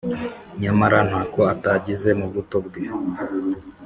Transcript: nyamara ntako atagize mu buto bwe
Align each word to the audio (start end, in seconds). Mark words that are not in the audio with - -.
nyamara 0.61 0.99
ntako 1.09 1.39
atagize 1.53 2.09
mu 2.19 2.27
buto 2.33 2.57
bwe 2.65 2.83